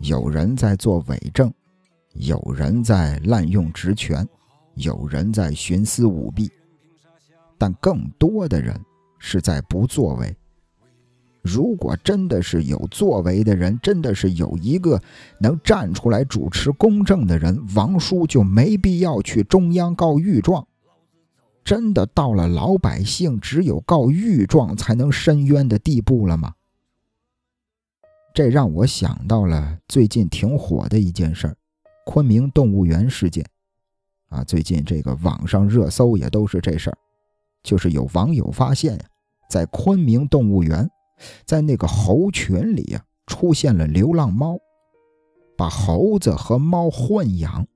[0.00, 1.48] 有人在做伪证，
[2.14, 4.26] 有人在滥用职权，
[4.74, 6.50] 有人在徇私舞弊，
[7.56, 8.76] 但更多的人
[9.20, 10.36] 是在不作为。
[11.40, 15.00] 如果真的是有作为的人，真的是有一个
[15.38, 20.66] 能站出来主持公正的人，王叔就没必要去中央告御状。
[21.62, 26.54] 真的到了老百姓只有告御状才能伸冤的地步了吗？
[28.36, 31.56] 这让我想到了最近挺火的一件事儿——
[32.04, 33.42] 昆明动物园事件。
[34.28, 36.98] 啊，最近这个网上热搜也都是这事儿，
[37.62, 39.04] 就是有网友发现呀，
[39.48, 40.86] 在昆明动物园，
[41.46, 44.58] 在那个猴群里呀，出现了流浪猫，
[45.56, 47.66] 把猴子和猫混养，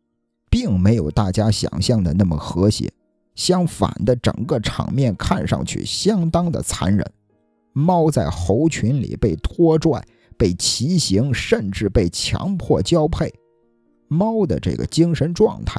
[0.51, 2.93] 并没有大家想象的那么和谐，
[3.35, 7.11] 相反的，整个场面看上去相当的残忍。
[7.73, 10.07] 猫在猴群里被拖拽。
[10.41, 13.31] 被骑行，甚至被强迫交配，
[14.09, 15.79] 猫的这个精神状态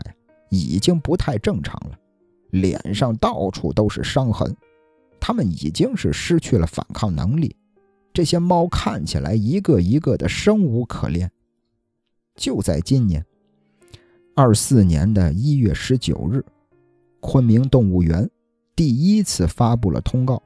[0.52, 1.98] 已经不太正常了，
[2.52, 4.56] 脸上到处都是伤痕，
[5.20, 7.56] 它们已经是失去了反抗能力。
[8.14, 11.32] 这些猫看起来一个一个的生无可恋。
[12.36, 13.26] 就在今年
[14.36, 16.46] 二四年的一月十九日，
[17.20, 18.30] 昆明动物园
[18.76, 20.44] 第一次发布了通告。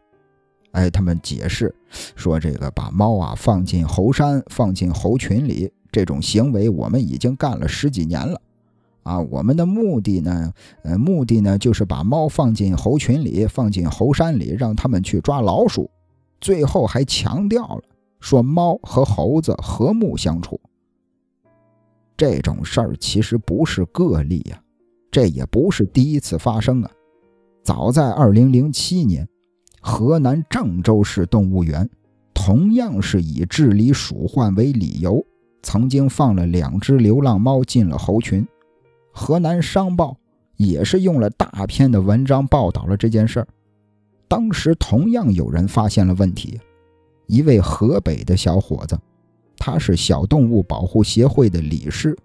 [0.75, 1.73] 哎，他们解释
[2.15, 8.41] 说，这个把猫啊放进猴山、放进猴群里这种行为，我们已经干了十几年了。
[9.03, 10.51] 啊，我们的目的呢，
[10.83, 15.89] 呃，目的呢就是把猫放进猴群里、放进猴山里，让他们去抓老鼠。
[16.41, 17.81] 最后还强调了
[18.19, 20.59] 说猫和猴子和睦相处。
[22.17, 24.61] 这种事儿其实不是个例呀，
[25.09, 26.91] 这也不是第一次发生啊。
[27.63, 29.27] 早在2007年，
[29.87, 31.87] 河南郑州市动物园
[32.33, 35.23] 同样是以治理鼠患为理由，
[35.61, 38.45] 曾经放了两只流浪猫进了猴群。
[39.13, 40.17] 河南商报
[40.57, 43.47] 也是用了大篇的文章报道了这件事儿。
[44.27, 46.59] 当时同样有人发现了问题，
[47.27, 48.97] 一位河北的小伙子。
[49.55, 52.17] 他是小动物保护协会的理事，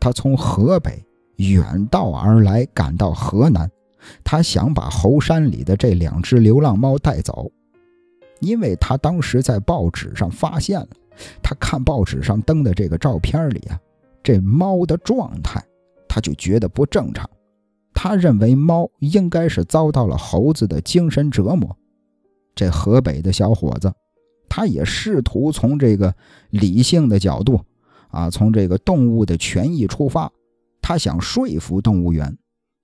[0.00, 1.00] 他从河北
[1.36, 3.70] 远道而来，赶到河南，
[4.24, 7.50] 他想把猴山里的这两只流浪猫带走，
[8.40, 10.88] 因为他当时在报纸上发现了，
[11.42, 13.78] 他看报纸上登的这个照片里啊，
[14.22, 15.62] 这猫的状态，
[16.08, 17.28] 他就觉得不正常，
[17.94, 21.76] 他认为猫应该是遭到了猴子的精神折磨。
[22.54, 23.92] 这河北的小伙子。
[24.50, 26.12] 他也试图从这个
[26.48, 27.60] 理性的角度，
[28.08, 30.32] 啊，从这个动物的权益出发，
[30.80, 32.34] 他想说服动物园。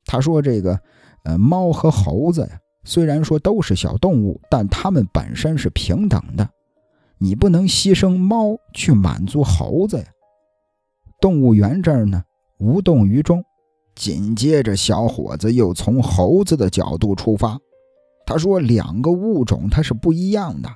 [0.05, 0.79] 他说：“这个，
[1.25, 6.49] 呃，猫和猴子呀，虽然说都是小动物，但它们本身是平等的，
[7.19, 10.05] 你不能牺牲猫去满足猴子呀。”
[11.21, 12.23] 动物园这儿呢，
[12.59, 13.43] 无动于衷。
[13.95, 17.59] 紧接着，小伙子又从猴子的角度出发，
[18.27, 20.69] 他说：“两个物种它是不一样的。”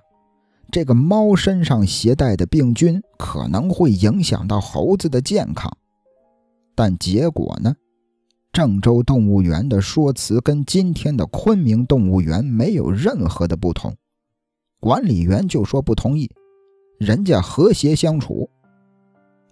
[0.71, 5.77] 这个猫身上携带的病菌可能会影响到猴子的健康，
[6.75, 7.75] 但结果呢？
[8.59, 13.95] 郑州动物园的说辞跟今天的昆明动物园没有任何的不同。
[14.81, 16.29] 管理员就说不同意，
[16.99, 18.51] 人家和谐相处，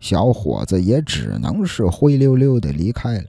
[0.01, 3.25] 小伙子也只能是灰溜溜的离开了。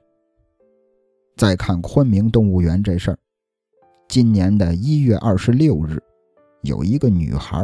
[1.36, 3.20] 再看昆明动物园这事儿，
[4.08, 6.02] 今年的一月二十六日。
[6.64, 7.64] 有一个女孩，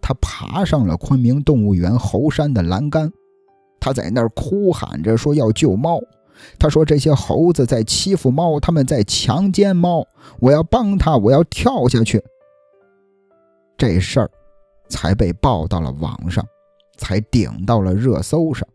[0.00, 3.12] 她爬上了昆明动物园猴山的栏杆，
[3.78, 6.00] 她在那儿哭喊着说要救猫。
[6.58, 10.06] 他说这些猴子在欺负猫，他们在强奸猫，
[10.40, 12.22] 我要帮他，我要跳下去。
[13.76, 14.30] 这事儿
[14.88, 16.46] 才被报到了网上，
[16.96, 18.66] 才顶到了热搜上。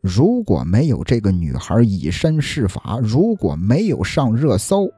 [0.00, 4.88] 如果没有这个女孩以身试法，如果没有上热搜，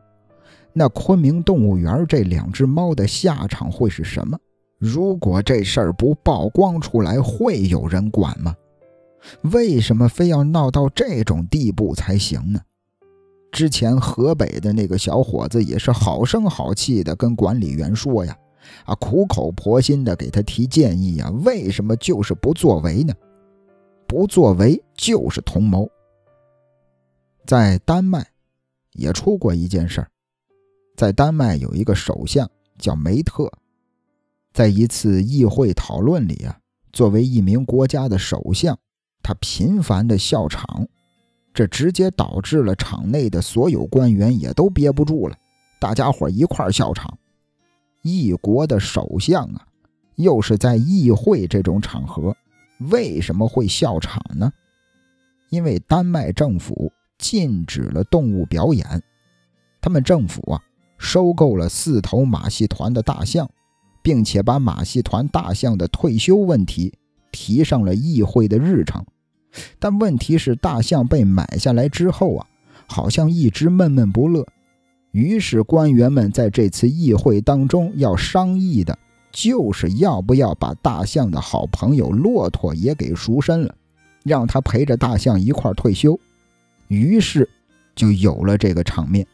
[0.73, 4.39] 那昆明动物园这两只猫的下场会是什么？
[4.79, 8.55] 如果这事儿不曝光出来，会有人管吗？
[9.43, 12.61] 为什么非要闹到这种地步才行呢？
[13.51, 18.37] 之前河北的那个小伙子也是好声好气的跟管理员说呀，
[18.85, 23.15] 啊，苦口婆心的给他提建议呀，为什么就是不作为呢？
[24.07, 25.89] 不作为就是同谋。
[27.47, 28.27] 在丹麦
[28.93, 30.11] 也出过一件事儿。
[30.97, 33.51] 在丹麦有一个首相叫梅特，
[34.53, 36.59] 在一次议会讨论里啊，
[36.93, 38.79] 作为一名国家的首相，
[39.29, 40.89] 他频繁的笑场，
[41.53, 45.37] 这直接导致了场内的所有官员也都憋不住了，
[45.79, 47.19] 大家伙一块笑场。
[48.01, 49.67] 一国的首相啊，
[50.15, 52.35] 又是在议会这种场合，
[52.91, 54.51] 为什么会笑场呢？
[55.51, 59.03] 因为丹麦政府禁止了动物表演，
[59.83, 60.63] 他们政府啊。
[60.97, 63.47] 收购了四头马戏团的大象，
[64.03, 66.95] 并且把马戏团大象的退休问题
[67.31, 69.05] 提上了议会的日程。
[69.79, 72.47] 但问题是，大象被买下来之后啊，
[72.87, 74.47] 好像一直闷闷不乐。
[75.13, 78.99] 于是官员们在这次议会当中要商议的，
[79.33, 83.75] 就是要不要把大象的好朋友骆驼也给赎身了，
[84.25, 86.19] 让他陪着大象一块退休。
[86.89, 87.49] 于是
[87.95, 89.27] 就有了这个场面。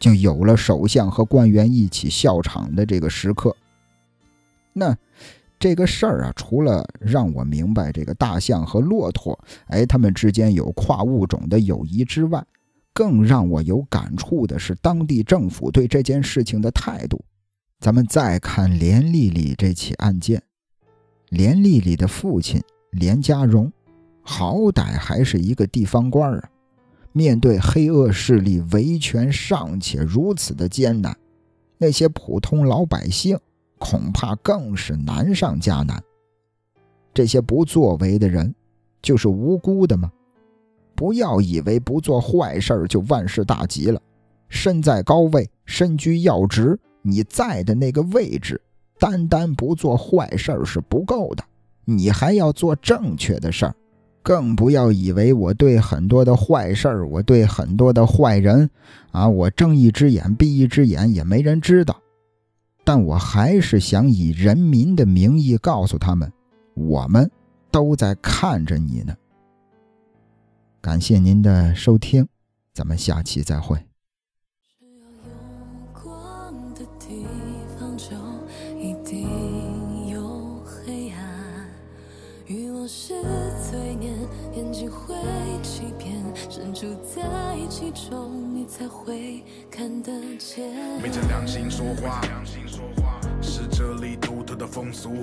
[0.00, 3.56] 就有了首相和官员一起笑场的这个时刻。
[4.72, 4.96] 那
[5.58, 12.44] 这个事儿啊，除了让我明白这个大象和骆驼，哎，他们之间有跨物种的友谊之外，
[12.92, 17.24] 更让我有感触的是当地政府对这件事情的态度。
[17.80, 20.42] 咱们再看连丽丽这起案件，
[21.28, 23.72] 连丽丽的父亲连家荣，
[24.22, 26.50] 好歹还是一个地方官啊。
[27.12, 31.16] 面对黑恶势力维权尚且如此的艰难，
[31.78, 33.38] 那些普通老百姓
[33.78, 36.02] 恐怕更是难上加难。
[37.14, 38.54] 这些不作为的人，
[39.02, 40.10] 就是无辜的吗？
[40.94, 44.00] 不要以为不做坏事就万事大吉了。
[44.48, 48.60] 身在高位，身居要职，你在的那个位置，
[48.98, 51.44] 单单不做坏事是不够的，
[51.84, 53.74] 你还要做正确的事儿。
[54.22, 58.68] 更不要以为我对很多的坏事儿，我对很多的坏人，
[59.10, 62.00] 啊，我睁一只眼闭一只眼也没人知道。
[62.88, 66.32] 但我还是想以人民的名义告诉他们，
[66.72, 67.30] 我们
[67.70, 69.14] 都在看着你呢。
[70.80, 72.26] 感谢您的收听，
[72.72, 73.76] 咱们下期再会。
[74.70, 77.26] 只要有光的地
[77.78, 78.16] 方，就
[78.78, 81.68] 一定有黑暗。
[82.46, 83.12] 欲望是
[83.70, 84.10] 罪孽，
[84.56, 85.14] 眼睛会
[85.62, 90.70] 欺骗，身处在其中，才会看得见。
[91.02, 92.20] 昧着良心说话，
[93.40, 95.14] 是这里独特的风俗，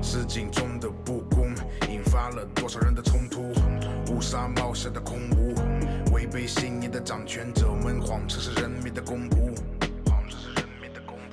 [0.00, 1.52] 是井中的不公，
[1.90, 3.52] 引发了多少人的冲突？
[4.12, 5.52] 乌纱帽下的空无，
[6.14, 9.51] 违背信念的掌权者们谎称是人民的公仆。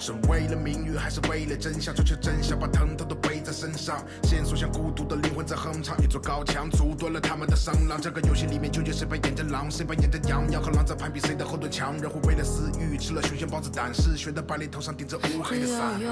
[0.10, 1.94] 是为了名誉，还是为了真相？
[1.94, 4.04] 追求真相，把疼痛都背在身上。
[4.24, 8.02] 线索像孤独的灵魂在哼唱，一座高墙阻断了他们的声浪。
[8.02, 10.50] 这个游戏里面究竟谁扮演着狼，谁扮演着羊？
[10.50, 11.96] 羊和狼在攀比谁的后盾强。
[12.00, 16.02] 人会为了私欲吃了熊心豹子胆，是血的白脸头上顶着乌黑的伞。
[16.02, 16.10] 有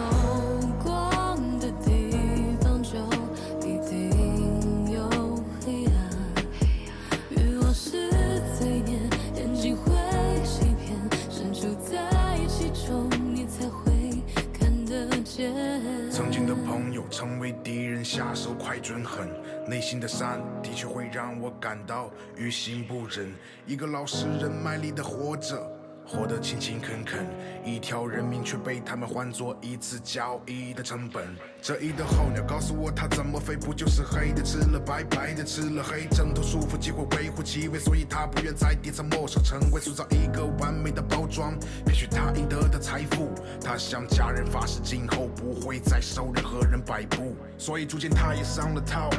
[0.84, 2.07] 光的地
[17.18, 19.28] 成为敌人，下手快准狠，
[19.68, 23.34] 内心的善的确会让我感到于心不忍。
[23.65, 25.68] 一个老实人卖力的活着，
[26.08, 27.28] 活得勤勤恳恳，
[27.66, 31.28] 一条人命却被他们换作一次交易的成本。
[31.62, 43.34] 这一的候鸟告诉我，它怎么飞，不就是黑的吃了白，白的吃了黑，挣脱束缚，机会微乎其微，所以他不愿在底层墨守成规，塑造一个完美的包装，骗取他应得的财富。
[43.62, 49.10] 他向家人发誓，今后不会再受任何人摆布，所以逐渐他也上了套，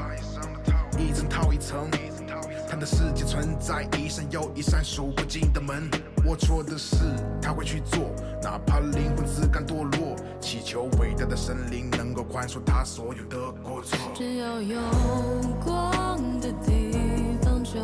[0.99, 1.87] 一层套一层。
[2.69, 5.89] 他的世界存在一扇又一扇数不尽的门，
[6.27, 6.97] 龌龊的事
[7.41, 8.11] 他会去做，
[8.43, 13.99] 哪怕灵魂自甘堕落，祈求伟大的神灵能够宽恕他所有的过错。
[14.15, 14.79] 只要有
[15.65, 16.93] 光的地
[17.41, 17.81] 方就